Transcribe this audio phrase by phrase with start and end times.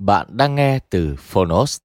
[0.00, 1.78] Bạn đang nghe từ Phonos.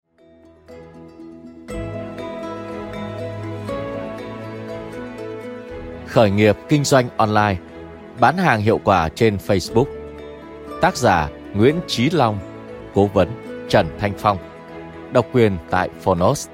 [6.08, 7.56] Khởi nghiệp kinh doanh online,
[8.20, 9.86] bán hàng hiệu quả trên Facebook.
[10.82, 12.40] Tác giả Nguyễn Chí Long,
[12.94, 13.30] cố vấn
[13.70, 14.38] Trần Thanh Phong.
[15.14, 16.48] Độc quyền tại Phonos.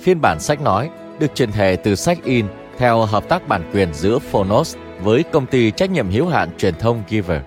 [0.00, 2.46] Phiên bản sách nói được truyền thể từ sách in
[2.78, 6.74] theo hợp tác bản quyền giữa Phonos với công ty trách nhiệm hữu hạn truyền
[6.74, 7.42] thông Giver.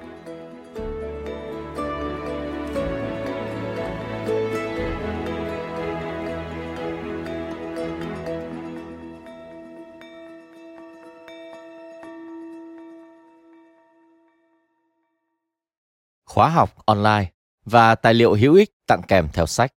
[16.33, 17.31] Khóa học online
[17.65, 19.73] và tài liệu hữu ích tặng kèm theo sách.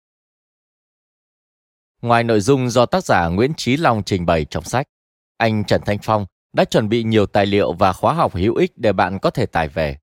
[2.02, 4.88] Ngoài nội dung do tác giả Nguyễn Trí Long trình bày trong sách,
[5.38, 8.72] anh Trần Thanh Phong đã chuẩn bị nhiều tài liệu và khóa học hữu ích
[8.78, 9.98] để bạn có thể tải về.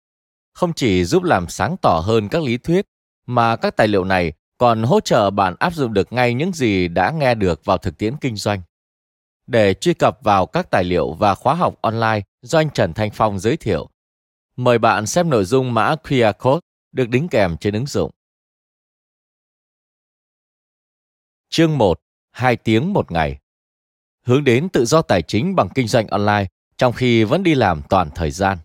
[0.52, 2.86] Không chỉ giúp làm sáng tỏ hơn các lý thuyết,
[3.26, 6.88] mà các tài liệu này còn hỗ trợ bạn áp dụng được ngay những gì
[6.88, 8.62] đã nghe được vào thực tiễn kinh doanh.
[9.46, 13.10] Để truy cập vào các tài liệu và khóa học online do anh Trần Thanh
[13.10, 13.88] Phong giới thiệu,
[14.56, 16.60] Mời bạn xem nội dung mã QR code
[16.92, 18.10] được đính kèm trên ứng dụng.
[21.48, 22.00] Chương 1.
[22.30, 23.38] 2 tiếng một ngày.
[24.26, 26.46] Hướng đến tự do tài chính bằng kinh doanh online
[26.76, 28.58] trong khi vẫn đi làm toàn thời gian.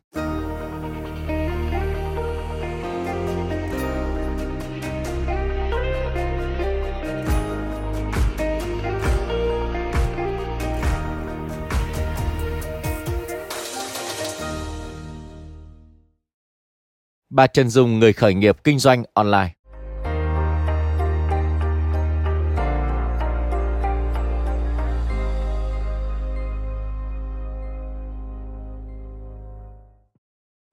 [17.37, 19.53] Bà Trần Dung người khởi nghiệp kinh doanh online.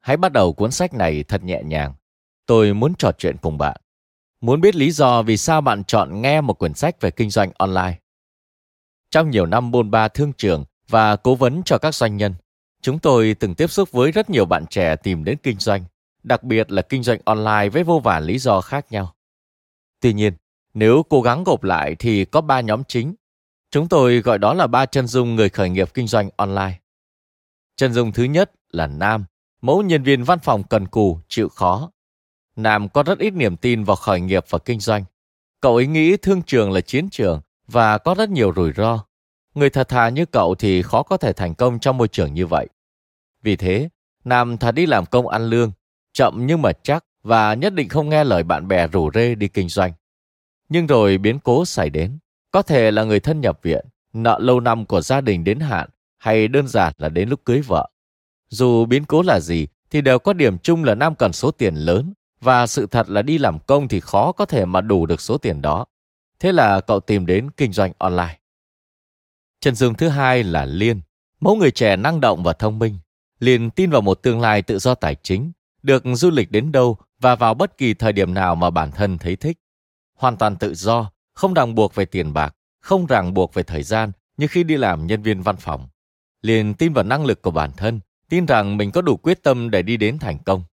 [0.00, 1.94] Hãy bắt đầu cuốn sách này thật nhẹ nhàng.
[2.46, 3.76] Tôi muốn trò chuyện cùng bạn.
[4.40, 7.50] Muốn biết lý do vì sao bạn chọn nghe một quyển sách về kinh doanh
[7.58, 7.98] online.
[9.10, 12.34] Trong nhiều năm bôn ba thương trường và cố vấn cho các doanh nhân,
[12.82, 15.84] chúng tôi từng tiếp xúc với rất nhiều bạn trẻ tìm đến kinh doanh
[16.24, 19.14] đặc biệt là kinh doanh online với vô vàn lý do khác nhau.
[20.00, 20.34] Tuy nhiên,
[20.74, 23.14] nếu cố gắng gộp lại thì có ba nhóm chính.
[23.70, 26.80] Chúng tôi gọi đó là ba chân dung người khởi nghiệp kinh doanh online.
[27.76, 29.24] Chân dung thứ nhất là Nam,
[29.62, 31.90] mẫu nhân viên văn phòng cần cù, chịu khó.
[32.56, 35.04] Nam có rất ít niềm tin vào khởi nghiệp và kinh doanh.
[35.60, 39.04] Cậu ấy nghĩ thương trường là chiến trường và có rất nhiều rủi ro.
[39.54, 42.46] Người thật thà như cậu thì khó có thể thành công trong môi trường như
[42.46, 42.68] vậy.
[43.42, 43.88] Vì thế,
[44.24, 45.72] Nam thà đi làm công ăn lương
[46.14, 49.48] chậm nhưng mà chắc và nhất định không nghe lời bạn bè rủ rê đi
[49.48, 49.92] kinh doanh.
[50.68, 52.18] Nhưng rồi biến cố xảy đến,
[52.50, 55.88] có thể là người thân nhập viện, nợ lâu năm của gia đình đến hạn
[56.18, 57.90] hay đơn giản là đến lúc cưới vợ.
[58.48, 61.74] Dù biến cố là gì thì đều có điểm chung là Nam cần số tiền
[61.74, 65.20] lớn và sự thật là đi làm công thì khó có thể mà đủ được
[65.20, 65.86] số tiền đó.
[66.40, 68.38] Thế là cậu tìm đến kinh doanh online.
[69.60, 71.00] Chân dung thứ hai là Liên,
[71.40, 72.98] mẫu người trẻ năng động và thông minh.
[73.40, 75.52] Liên tin vào một tương lai tự do tài chính
[75.84, 79.18] được du lịch đến đâu và vào bất kỳ thời điểm nào mà bản thân
[79.18, 79.58] thấy thích.
[80.14, 83.82] Hoàn toàn tự do, không ràng buộc về tiền bạc, không ràng buộc về thời
[83.82, 85.88] gian như khi đi làm nhân viên văn phòng.
[86.42, 89.70] Liền tin vào năng lực của bản thân, tin rằng mình có đủ quyết tâm
[89.70, 90.64] để đi đến thành công.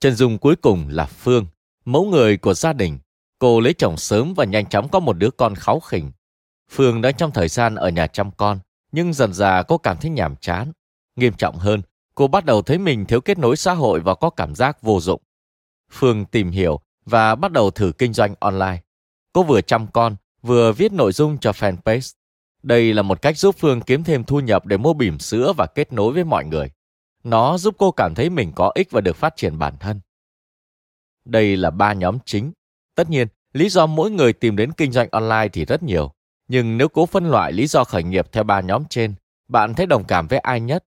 [0.00, 1.46] Chân dung cuối cùng là Phương,
[1.84, 2.98] mẫu người của gia đình.
[3.38, 6.12] Cô lấy chồng sớm và nhanh chóng có một đứa con kháu khỉnh.
[6.70, 8.58] Phương đã trong thời gian ở nhà chăm con,
[8.92, 10.72] nhưng dần dà cô cảm thấy nhàm chán.
[11.16, 11.82] Nghiêm trọng hơn,
[12.16, 15.00] cô bắt đầu thấy mình thiếu kết nối xã hội và có cảm giác vô
[15.00, 15.22] dụng.
[15.92, 18.82] Phương tìm hiểu và bắt đầu thử kinh doanh online.
[19.32, 22.14] Cô vừa chăm con, vừa viết nội dung cho fanpage.
[22.62, 25.66] Đây là một cách giúp Phương kiếm thêm thu nhập để mua bỉm sữa và
[25.66, 26.70] kết nối với mọi người.
[27.24, 30.00] Nó giúp cô cảm thấy mình có ích và được phát triển bản thân.
[31.24, 32.52] Đây là ba nhóm chính.
[32.94, 36.12] Tất nhiên, lý do mỗi người tìm đến kinh doanh online thì rất nhiều.
[36.48, 39.14] Nhưng nếu cố phân loại lý do khởi nghiệp theo ba nhóm trên,
[39.48, 40.84] bạn thấy đồng cảm với ai nhất?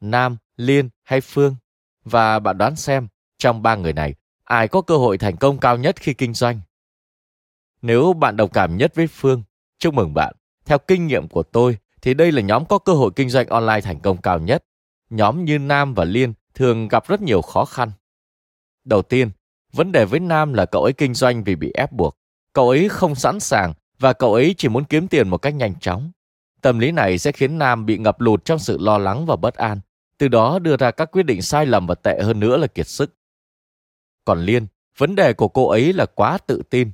[0.00, 1.56] Nam, Liên hay Phương?
[2.04, 3.08] Và bạn đoán xem,
[3.38, 4.14] trong ba người này,
[4.44, 6.60] ai có cơ hội thành công cao nhất khi kinh doanh?
[7.82, 9.42] Nếu bạn đồng cảm nhất với Phương,
[9.78, 10.34] chúc mừng bạn.
[10.64, 13.80] Theo kinh nghiệm của tôi, thì đây là nhóm có cơ hội kinh doanh online
[13.80, 14.64] thành công cao nhất.
[15.10, 17.92] Nhóm như Nam và Liên thường gặp rất nhiều khó khăn.
[18.84, 19.30] Đầu tiên,
[19.72, 22.16] vấn đề với Nam là cậu ấy kinh doanh vì bị ép buộc.
[22.52, 25.74] Cậu ấy không sẵn sàng và cậu ấy chỉ muốn kiếm tiền một cách nhanh
[25.80, 26.10] chóng.
[26.62, 29.54] Tâm lý này sẽ khiến Nam bị ngập lụt trong sự lo lắng và bất
[29.54, 29.80] an,
[30.20, 32.88] từ đó đưa ra các quyết định sai lầm và tệ hơn nữa là kiệt
[32.88, 33.14] sức.
[34.24, 34.66] Còn Liên,
[34.98, 36.90] vấn đề của cô ấy là quá tự tin.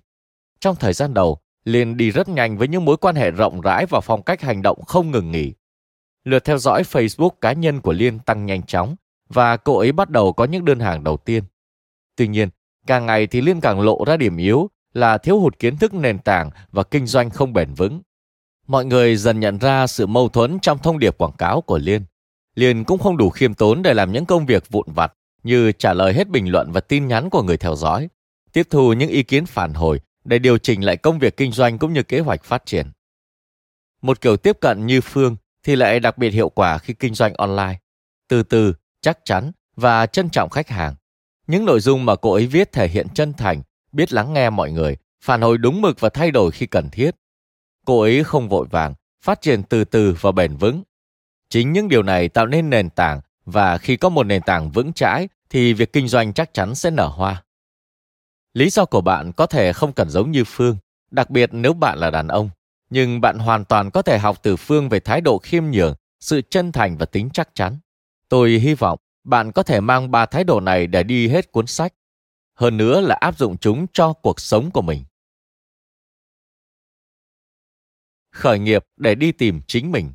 [0.60, 3.86] Trong thời gian đầu, Liên đi rất nhanh với những mối quan hệ rộng rãi
[3.86, 5.52] và phong cách hành động không ngừng nghỉ.
[6.24, 8.96] Lượt theo dõi Facebook cá nhân của Liên tăng nhanh chóng
[9.28, 11.44] và cô ấy bắt đầu có những đơn hàng đầu tiên.
[12.16, 12.48] Tuy nhiên,
[12.86, 16.18] càng ngày thì Liên càng lộ ra điểm yếu là thiếu hụt kiến thức nền
[16.18, 18.02] tảng và kinh doanh không bền vững.
[18.66, 22.02] Mọi người dần nhận ra sự mâu thuẫn trong thông điệp quảng cáo của Liên
[22.56, 25.12] liền cũng không đủ khiêm tốn để làm những công việc vụn vặt
[25.42, 28.08] như trả lời hết bình luận và tin nhắn của người theo dõi,
[28.52, 31.78] tiếp thu những ý kiến phản hồi để điều chỉnh lại công việc kinh doanh
[31.78, 32.90] cũng như kế hoạch phát triển.
[34.02, 37.34] Một kiểu tiếp cận như Phương thì lại đặc biệt hiệu quả khi kinh doanh
[37.34, 37.78] online.
[38.28, 40.94] Từ từ, chắc chắn và trân trọng khách hàng.
[41.46, 43.62] Những nội dung mà cô ấy viết thể hiện chân thành,
[43.92, 47.10] biết lắng nghe mọi người, phản hồi đúng mực và thay đổi khi cần thiết.
[47.86, 48.94] Cô ấy không vội vàng,
[49.24, 50.82] phát triển từ từ và bền vững.
[51.48, 54.92] Chính những điều này tạo nên nền tảng và khi có một nền tảng vững
[54.92, 57.44] chãi thì việc kinh doanh chắc chắn sẽ nở hoa.
[58.54, 60.76] Lý do của bạn có thể không cần giống như Phương,
[61.10, 62.50] đặc biệt nếu bạn là đàn ông,
[62.90, 66.42] nhưng bạn hoàn toàn có thể học từ Phương về thái độ khiêm nhường, sự
[66.50, 67.78] chân thành và tính chắc chắn.
[68.28, 71.66] Tôi hy vọng bạn có thể mang ba thái độ này để đi hết cuốn
[71.66, 71.94] sách.
[72.54, 75.04] Hơn nữa là áp dụng chúng cho cuộc sống của mình.
[78.32, 80.12] Khởi nghiệp để đi tìm chính mình.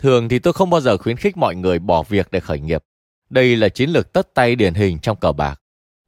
[0.00, 2.84] Thường thì tôi không bao giờ khuyến khích mọi người bỏ việc để khởi nghiệp.
[3.30, 5.60] Đây là chiến lược tất tay điển hình trong cờ bạc.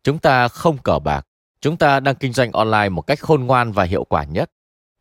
[0.04, 1.26] Chúng ta không cờ bạc,
[1.60, 4.50] chúng ta đang kinh doanh online một cách khôn ngoan và hiệu quả nhất.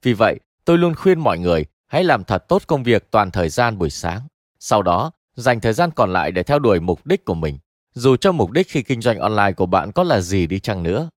[0.03, 3.49] Vì vậy, tôi luôn khuyên mọi người hãy làm thật tốt công việc toàn thời
[3.49, 4.21] gian buổi sáng.
[4.59, 7.59] Sau đó, dành thời gian còn lại để theo đuổi mục đích của mình,
[7.93, 10.83] dù cho mục đích khi kinh doanh online của bạn có là gì đi chăng
[10.83, 11.09] nữa.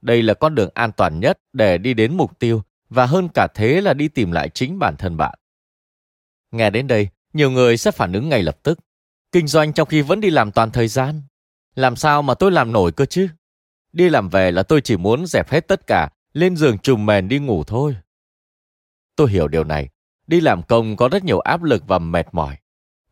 [0.00, 3.46] Đây là con đường an toàn nhất để đi đến mục tiêu và hơn cả
[3.54, 5.38] thế là đi tìm lại chính bản thân bạn.
[6.50, 8.78] Nghe đến đây, nhiều người sẽ phản ứng ngay lập tức.
[9.32, 11.22] Kinh doanh trong khi vẫn đi làm toàn thời gian.
[11.74, 13.28] Làm sao mà tôi làm nổi cơ chứ?
[13.92, 17.28] Đi làm về là tôi chỉ muốn dẹp hết tất cả, lên giường trùm mền
[17.28, 17.96] đi ngủ thôi.
[19.16, 19.88] Tôi hiểu điều này.
[20.26, 22.56] Đi làm công có rất nhiều áp lực và mệt mỏi.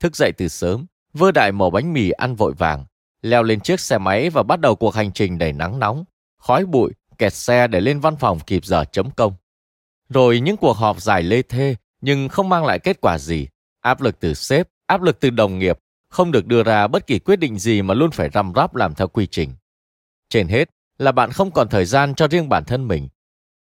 [0.00, 2.84] Thức dậy từ sớm, vơ đại mẩu bánh mì ăn vội vàng,
[3.22, 6.04] leo lên chiếc xe máy và bắt đầu cuộc hành trình đầy nắng nóng,
[6.38, 9.34] khói bụi, kẹt xe để lên văn phòng kịp giờ chấm công.
[10.08, 13.48] Rồi những cuộc họp dài lê thê nhưng không mang lại kết quả gì,
[13.86, 15.78] áp lực từ sếp, áp lực từ đồng nghiệp,
[16.08, 18.94] không được đưa ra bất kỳ quyết định gì mà luôn phải răm rắp làm
[18.94, 19.54] theo quy trình.
[20.28, 23.08] Trên hết là bạn không còn thời gian cho riêng bản thân mình.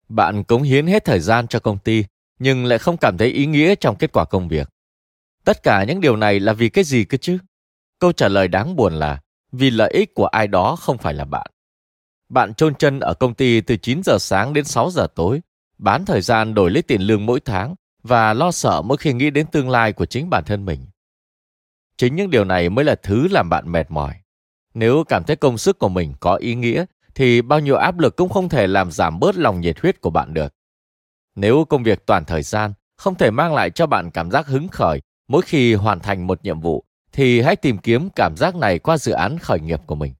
[0.08, 2.04] Bạn cống hiến hết thời gian cho công ty,
[2.38, 4.68] nhưng lại không cảm thấy ý nghĩa trong kết quả công việc.
[5.44, 7.38] Tất cả những điều này là vì cái gì cơ chứ?
[7.98, 9.20] Câu trả lời đáng buồn là
[9.52, 11.46] vì lợi ích của ai đó không phải là bạn.
[12.28, 15.40] Bạn chôn chân ở công ty từ 9 giờ sáng đến 6 giờ tối,
[15.78, 19.30] bán thời gian đổi lấy tiền lương mỗi tháng và lo sợ mỗi khi nghĩ
[19.30, 20.86] đến tương lai của chính bản thân mình.
[21.96, 24.14] Chính những điều này mới là thứ làm bạn mệt mỏi.
[24.74, 28.16] Nếu cảm thấy công sức của mình có ý nghĩa, thì bao nhiêu áp lực
[28.16, 30.54] cũng không thể làm giảm bớt lòng nhiệt huyết của bạn được.
[31.34, 34.68] Nếu công việc toàn thời gian không thể mang lại cho bạn cảm giác hứng
[34.68, 38.78] khởi mỗi khi hoàn thành một nhiệm vụ, thì hãy tìm kiếm cảm giác này
[38.78, 40.14] qua dự án khởi nghiệp của mình.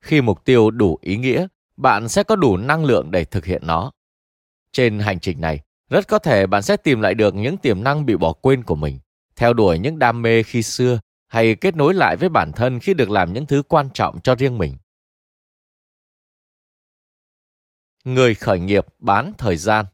[0.00, 3.66] Khi mục tiêu đủ ý nghĩa, bạn sẽ có đủ năng lượng để thực hiện
[3.66, 3.92] nó.
[4.72, 8.06] Trên hành trình này, rất có thể bạn sẽ tìm lại được những tiềm năng
[8.06, 8.98] bị bỏ quên của mình,
[9.36, 12.94] theo đuổi những đam mê khi xưa hay kết nối lại với bản thân khi
[12.94, 14.76] được làm những thứ quan trọng cho riêng mình.
[18.04, 19.86] Người khởi nghiệp bán thời gian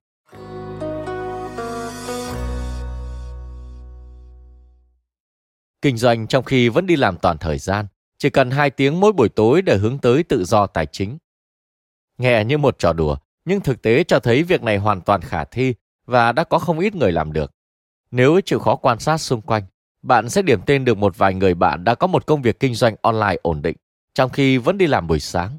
[5.83, 7.87] Kinh doanh trong khi vẫn đi làm toàn thời gian,
[8.19, 11.19] chỉ cần 2 tiếng mỗi buổi tối để hướng tới tự do tài chính.
[12.19, 15.45] Nghe như một trò đùa, nhưng thực tế cho thấy việc này hoàn toàn khả
[15.45, 15.75] thi
[16.07, 17.53] và đã có không ít người làm được.
[18.11, 19.63] Nếu chịu khó quan sát xung quanh,
[20.03, 22.75] bạn sẽ điểm tên được một vài người bạn đã có một công việc kinh
[22.75, 23.77] doanh online ổn định,
[24.15, 25.59] trong khi vẫn đi làm buổi sáng.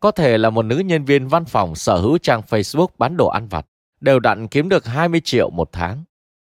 [0.00, 3.28] Có thể là một nữ nhân viên văn phòng sở hữu trang Facebook bán đồ
[3.28, 3.66] ăn vặt,
[4.00, 6.04] đều đặn kiếm được 20 triệu một tháng.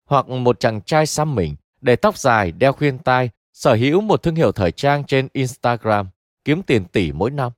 [0.05, 4.23] Hoặc một chàng trai xăm mình, để tóc dài, đeo khuyên tai, sở hữu một
[4.23, 6.09] thương hiệu thời trang trên Instagram,
[6.45, 7.51] kiếm tiền tỷ mỗi năm.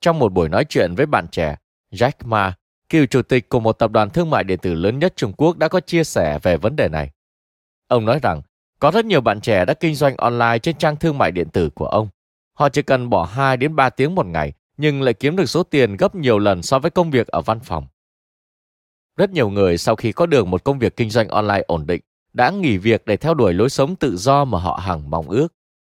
[0.00, 1.56] Trong một buổi nói chuyện với bạn trẻ,
[1.92, 2.57] Jack Ma,
[2.88, 5.56] cựu chủ tịch của một tập đoàn thương mại điện tử lớn nhất Trung Quốc
[5.56, 7.10] đã có chia sẻ về vấn đề này.
[7.88, 8.42] Ông nói rằng,
[8.80, 11.70] có rất nhiều bạn trẻ đã kinh doanh online trên trang thương mại điện tử
[11.70, 12.08] của ông.
[12.54, 15.62] Họ chỉ cần bỏ 2 đến 3 tiếng một ngày, nhưng lại kiếm được số
[15.62, 17.86] tiền gấp nhiều lần so với công việc ở văn phòng.
[19.16, 22.00] Rất nhiều người sau khi có được một công việc kinh doanh online ổn định
[22.32, 25.48] đã nghỉ việc để theo đuổi lối sống tự do mà họ hằng mong ước.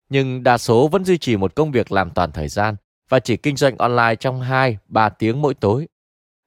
[0.08, 2.76] Nhưng đa số vẫn duy trì một công việc làm toàn thời gian
[3.08, 4.42] và chỉ kinh doanh online trong
[4.88, 5.88] 2-3 tiếng mỗi tối.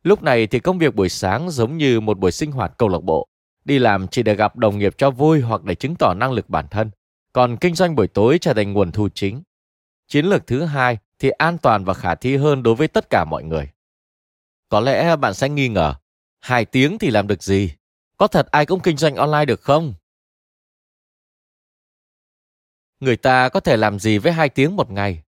[0.06, 3.04] Lúc này thì công việc buổi sáng giống như một buổi sinh hoạt câu lạc
[3.04, 3.28] bộ.
[3.64, 6.50] Đi làm chỉ để gặp đồng nghiệp cho vui hoặc để chứng tỏ năng lực
[6.50, 6.92] bản thân.
[7.34, 9.44] Còn kinh doanh buổi tối trở thành nguồn thu chính.
[10.08, 13.26] Chiến lược thứ hai thì an toàn và khả thi hơn đối với tất cả
[13.30, 13.70] mọi người.
[14.70, 15.96] Có lẽ bạn sẽ nghi ngờ,
[16.42, 17.74] hai tiếng thì làm được gì?
[18.18, 19.94] Có thật ai cũng kinh doanh online được không?
[23.00, 25.25] Người ta có thể làm gì với hai tiếng một ngày?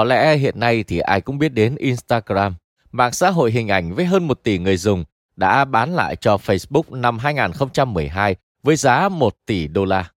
[0.00, 2.54] Có lẽ hiện nay thì ai cũng biết đến Instagram,
[2.92, 5.04] mạng xã hội hình ảnh với hơn 1 tỷ người dùng
[5.36, 10.10] đã bán lại cho Facebook năm 2012 với giá 1 tỷ đô la.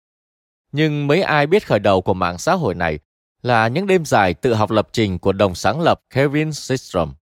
[0.73, 2.99] Nhưng mấy ai biết khởi đầu của mạng xã hội này
[3.43, 7.15] là những đêm dài tự học lập trình của đồng sáng lập Kevin Systrom.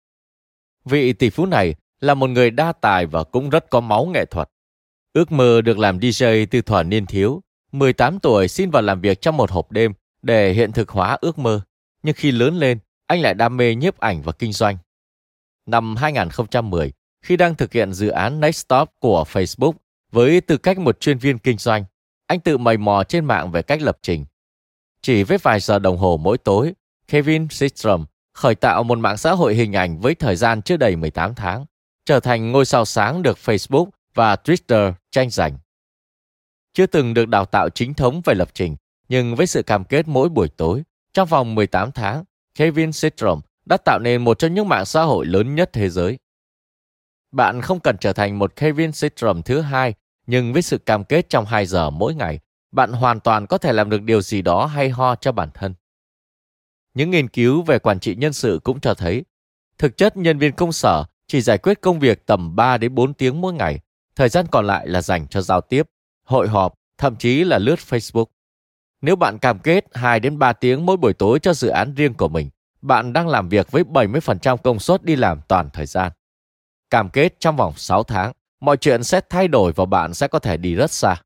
[0.85, 4.25] Vị tỷ phú này là một người đa tài và cũng rất có máu nghệ
[4.25, 4.51] thuật.
[5.13, 9.21] Ước mơ được làm DJ từ thuở niên thiếu, 18 tuổi xin vào làm việc
[9.21, 11.61] trong một hộp đêm để hiện thực hóa ước mơ.
[12.09, 14.79] Nhưng khi lớn lên, anh lại đam mê nhiếp ảnh và kinh doanh.
[15.67, 19.73] Năm 2010, khi đang thực hiện dự án Next Stop của Facebook
[20.13, 21.85] với tư cách một chuyên viên kinh doanh,
[22.27, 24.27] anh tự mày mò trên mạng về cách lập trình.
[25.03, 26.73] Chỉ với vài giờ đồng hồ mỗi tối,
[27.09, 30.97] Kevin Systrom khởi tạo một mạng xã hội hình ảnh với thời gian chưa đầy
[30.97, 31.67] 18 tháng,
[32.05, 35.59] trở thành ngôi sao sáng được Facebook và Twitter tranh giành.
[36.73, 38.77] Chưa từng được đào tạo chính thống về lập trình,
[39.09, 42.25] nhưng với sự cam kết mỗi buổi tối, trong vòng 18 tháng,
[42.55, 46.19] Kevin Systrom đã tạo nên một trong những mạng xã hội lớn nhất thế giới.
[47.33, 49.95] Bạn không cần trở thành một Kevin Systrom thứ hai,
[50.27, 52.41] nhưng với sự cam kết trong 2 giờ mỗi ngày,
[52.73, 55.75] bạn hoàn toàn có thể làm được điều gì đó hay ho cho bản thân.
[56.95, 59.25] Những nghiên cứu về quản trị nhân sự cũng cho thấy,
[59.79, 63.15] thực chất nhân viên công sở chỉ giải quyết công việc tầm 3 đến 4
[63.15, 63.81] tiếng mỗi ngày,
[64.17, 65.83] thời gian còn lại là dành cho giao tiếp,
[66.25, 68.25] hội họp, thậm chí là lướt Facebook.
[69.01, 72.15] Nếu bạn cam kết 2 đến 3 tiếng mỗi buổi tối cho dự án riêng
[72.15, 72.51] của mình,
[72.83, 76.13] bạn đang làm việc với 70% công suất đi làm toàn thời gian.
[76.91, 80.39] Cam kết trong vòng 6 tháng, mọi chuyện sẽ thay đổi và bạn sẽ có
[80.39, 81.17] thể đi rất xa.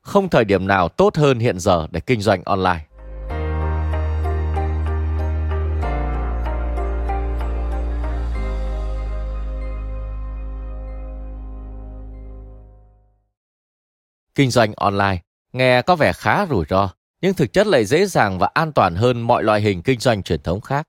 [0.00, 2.87] Không thời điểm nào tốt hơn hiện giờ để kinh doanh online.
[14.38, 15.18] Kinh doanh online
[15.52, 16.90] nghe có vẻ khá rủi ro,
[17.20, 20.22] nhưng thực chất lại dễ dàng và an toàn hơn mọi loại hình kinh doanh
[20.22, 20.88] truyền thống khác.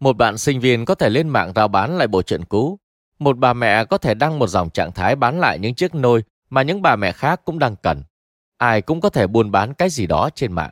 [0.00, 2.78] Một bạn sinh viên có thể lên mạng rao bán lại bộ truyện cũ.
[3.18, 6.24] Một bà mẹ có thể đăng một dòng trạng thái bán lại những chiếc nôi
[6.50, 8.02] mà những bà mẹ khác cũng đang cần.
[8.58, 10.70] Ai cũng có thể buôn bán cái gì đó trên mạng.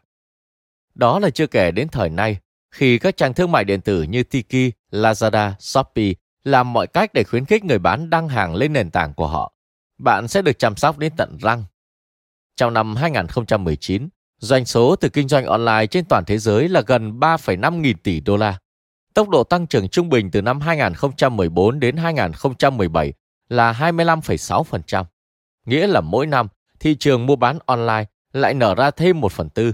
[0.95, 2.39] Đó là chưa kể đến thời nay,
[2.71, 6.13] khi các trang thương mại điện tử như Tiki, Lazada, Shopee
[6.45, 9.53] làm mọi cách để khuyến khích người bán đăng hàng lên nền tảng của họ.
[9.99, 11.65] Bạn sẽ được chăm sóc đến tận răng.
[12.57, 14.09] Trong năm 2019,
[14.39, 18.21] doanh số từ kinh doanh online trên toàn thế giới là gần 3,5 nghìn tỷ
[18.21, 18.59] đô la.
[19.15, 23.13] Tốc độ tăng trưởng trung bình từ năm 2014 đến 2017
[23.49, 25.05] là 25,6%,
[25.65, 26.49] nghĩa là mỗi năm
[26.81, 29.73] thị trường mua bán online lại nở ra thêm 1 phần tư.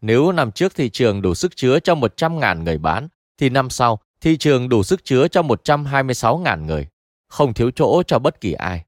[0.00, 3.08] Nếu năm trước thị trường đủ sức chứa cho 100.000 người bán,
[3.38, 6.88] thì năm sau thị trường đủ sức chứa cho 126.000 người,
[7.28, 8.84] không thiếu chỗ cho bất kỳ ai.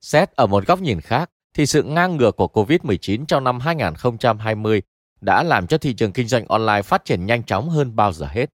[0.00, 4.82] Xét ở một góc nhìn khác, thì sự ngang ngược của COVID-19 trong năm 2020
[5.20, 8.26] đã làm cho thị trường kinh doanh online phát triển nhanh chóng hơn bao giờ
[8.26, 8.50] hết.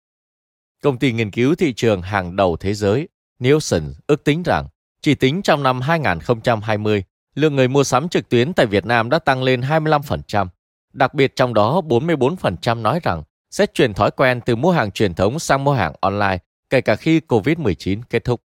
[0.83, 3.07] Công ty nghiên cứu thị trường hàng đầu thế giới
[3.39, 4.67] Nielsen ước tính rằng
[5.01, 7.03] chỉ tính trong năm 2020,
[7.35, 10.47] lượng người mua sắm trực tuyến tại Việt Nam đã tăng lên 25%.
[10.93, 15.13] Đặc biệt trong đó 44% nói rằng sẽ chuyển thói quen từ mua hàng truyền
[15.13, 16.37] thống sang mua hàng online
[16.69, 18.41] kể cả khi COVID-19 kết thúc.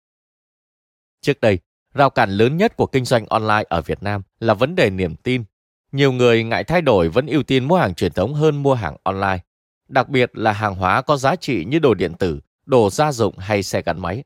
[1.21, 1.59] Trước đây,
[1.95, 5.15] rào cản lớn nhất của kinh doanh online ở Việt Nam là vấn đề niềm
[5.15, 5.43] tin.
[5.91, 8.97] Nhiều người ngại thay đổi vẫn ưu tiên mua hàng truyền thống hơn mua hàng
[9.03, 9.39] online.
[9.87, 13.37] Đặc biệt là hàng hóa có giá trị như đồ điện tử đồ gia dụng
[13.37, 14.23] hay xe gắn máy.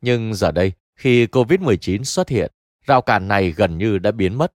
[0.00, 2.52] Nhưng giờ đây, khi COVID-19 xuất hiện,
[2.86, 4.52] rào cản này gần như đã biến mất.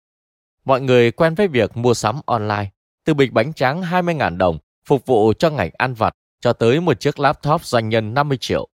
[0.65, 2.69] Mọi người quen với việc mua sắm online,
[3.05, 6.99] từ bịch bánh tráng 20.000 đồng phục vụ cho ngành ăn vặt cho tới một
[6.99, 8.67] chiếc laptop doanh nhân 50 triệu.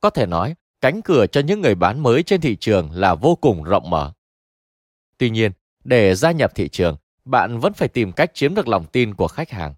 [0.00, 3.36] Có thể nói, cánh cửa cho những người bán mới trên thị trường là vô
[3.36, 4.12] cùng rộng mở.
[5.18, 5.52] Tuy nhiên,
[5.84, 9.28] để gia nhập thị trường, bạn vẫn phải tìm cách chiếm được lòng tin của
[9.28, 9.74] khách hàng.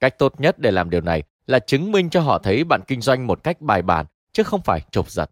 [0.00, 3.00] Cách tốt nhất để làm điều này là chứng minh cho họ thấy bạn kinh
[3.00, 5.30] doanh một cách bài bản chứ không phải chộp giật.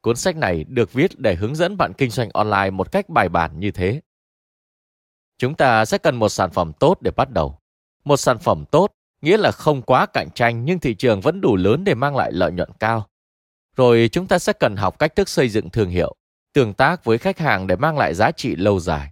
[0.00, 3.28] Cuốn sách này được viết để hướng dẫn bạn kinh doanh online một cách bài
[3.28, 4.00] bản như thế.
[5.38, 7.58] Chúng ta sẽ cần một sản phẩm tốt để bắt đầu.
[8.04, 11.56] Một sản phẩm tốt nghĩa là không quá cạnh tranh nhưng thị trường vẫn đủ
[11.56, 13.09] lớn để mang lại lợi nhuận cao.
[13.80, 16.14] Rồi chúng ta sẽ cần học cách thức xây dựng thương hiệu,
[16.52, 19.10] tương tác với khách hàng để mang lại giá trị lâu dài.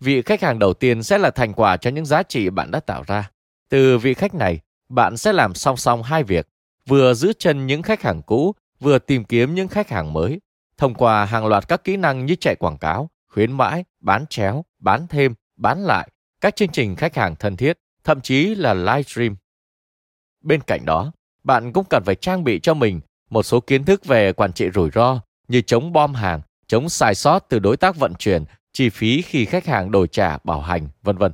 [0.00, 2.80] Vị khách hàng đầu tiên sẽ là thành quả cho những giá trị bạn đã
[2.80, 3.30] tạo ra.
[3.68, 6.48] Từ vị khách này, bạn sẽ làm song song hai việc,
[6.88, 10.40] vừa giữ chân những khách hàng cũ, vừa tìm kiếm những khách hàng mới,
[10.76, 14.64] thông qua hàng loạt các kỹ năng như chạy quảng cáo, khuyến mãi, bán chéo,
[14.78, 16.10] bán thêm, bán lại,
[16.40, 19.36] các chương trình khách hàng thân thiết, thậm chí là livestream.
[20.40, 21.12] Bên cạnh đó,
[21.44, 23.00] bạn cũng cần phải trang bị cho mình
[23.32, 27.14] một số kiến thức về quản trị rủi ro như chống bom hàng, chống sai
[27.14, 30.88] sót từ đối tác vận chuyển, chi phí khi khách hàng đổi trả bảo hành,
[31.02, 31.32] vân vân.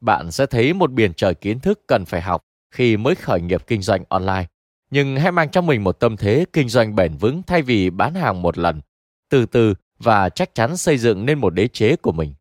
[0.00, 2.42] Bạn sẽ thấy một biển trời kiến thức cần phải học
[2.74, 4.46] khi mới khởi nghiệp kinh doanh online.
[4.90, 8.14] Nhưng hãy mang trong mình một tâm thế kinh doanh bền vững thay vì bán
[8.14, 8.80] hàng một lần,
[9.30, 12.34] từ từ và chắc chắn xây dựng nên một đế chế của mình.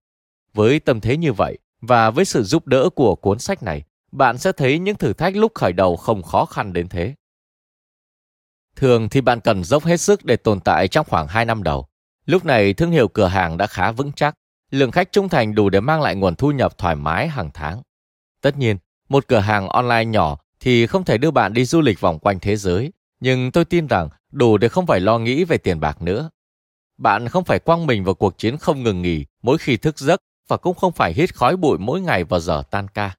[0.53, 4.37] Với tâm thế như vậy và với sự giúp đỡ của cuốn sách này, bạn
[4.37, 7.13] sẽ thấy những thử thách lúc khởi đầu không khó khăn đến thế.
[8.77, 11.87] Thường thì bạn cần dốc hết sức để tồn tại trong khoảng 2 năm đầu.
[12.25, 14.33] Lúc này thương hiệu cửa hàng đã khá vững chắc,
[14.71, 17.81] lượng khách trung thành đủ để mang lại nguồn thu nhập thoải mái hàng tháng.
[18.41, 18.77] Tất nhiên,
[19.09, 22.39] một cửa hàng online nhỏ thì không thể đưa bạn đi du lịch vòng quanh
[22.39, 26.01] thế giới, nhưng tôi tin rằng đủ để không phải lo nghĩ về tiền bạc
[26.01, 26.29] nữa.
[26.97, 30.21] Bạn không phải quăng mình vào cuộc chiến không ngừng nghỉ mỗi khi thức giấc
[30.47, 33.15] và cũng không phải hít khói bụi mỗi ngày vào giờ tan ca.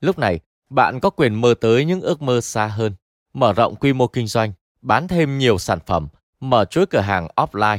[0.00, 2.94] Lúc này, bạn có quyền mơ tới những ước mơ xa hơn,
[3.34, 6.08] mở rộng quy mô kinh doanh, bán thêm nhiều sản phẩm,
[6.40, 7.78] mở chuỗi cửa hàng offline,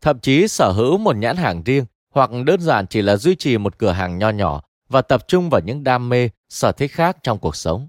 [0.00, 1.84] thậm chí sở hữu một nhãn hàng riêng
[2.14, 5.50] hoặc đơn giản chỉ là duy trì một cửa hàng nho nhỏ và tập trung
[5.50, 7.88] vào những đam mê, sở thích khác trong cuộc sống.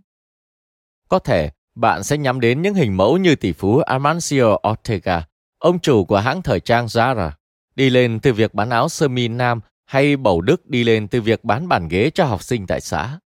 [1.08, 5.80] Có thể bạn sẽ nhắm đến những hình mẫu như tỷ phú Amancio Ortega, ông
[5.80, 7.32] chủ của hãng thời trang Zara,
[7.76, 11.22] đi lên từ việc bán áo sơ mi nam hay Bầu Đức đi lên từ
[11.22, 13.20] việc bán bàn ghế cho học sinh tại xã.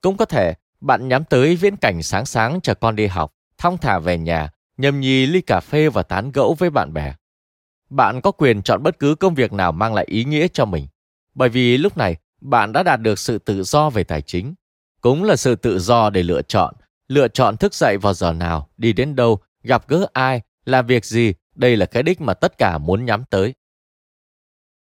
[0.00, 3.78] Cũng có thể bạn nhắm tới viễn cảnh sáng sáng chờ con đi học, thong
[3.78, 7.14] thả về nhà, nhâm nhi ly cà phê và tán gẫu với bạn bè.
[7.90, 10.86] Bạn có quyền chọn bất cứ công việc nào mang lại ý nghĩa cho mình,
[11.34, 14.54] bởi vì lúc này bạn đã đạt được sự tự do về tài chính,
[15.00, 16.74] cũng là sự tự do để lựa chọn,
[17.08, 21.04] lựa chọn thức dậy vào giờ nào, đi đến đâu, gặp gỡ ai, làm việc
[21.04, 23.54] gì, đây là cái đích mà tất cả muốn nhắm tới.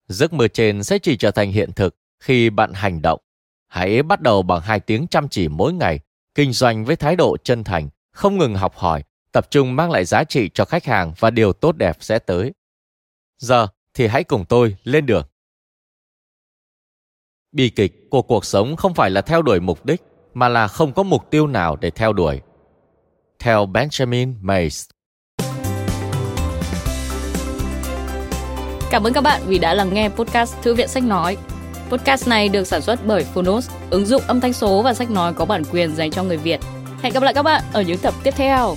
[0.08, 3.20] Giấc mơ trên sẽ chỉ trở thành hiện thực khi bạn hành động.
[3.68, 6.00] Hãy bắt đầu bằng hai tiếng chăm chỉ mỗi ngày,
[6.36, 9.04] kinh doanh với thái độ chân thành, không ngừng học hỏi,
[9.38, 12.54] tập trung mang lại giá trị cho khách hàng và điều tốt đẹp sẽ tới.
[13.38, 15.26] Giờ thì hãy cùng tôi lên đường.
[17.52, 20.02] Bi kịch của cuộc sống không phải là theo đuổi mục đích,
[20.34, 22.42] mà là không có mục tiêu nào để theo đuổi.
[23.40, 24.90] Theo Benjamin Mays
[28.92, 31.38] Cảm ơn các bạn vì đã lắng nghe podcast Thư viện Sách Nói.
[31.90, 35.34] Podcast này được sản xuất bởi Phonos, ứng dụng âm thanh số và sách nói
[35.34, 36.60] có bản quyền dành cho người Việt.
[37.02, 38.76] Hẹn gặp lại các bạn ở những tập tiếp theo.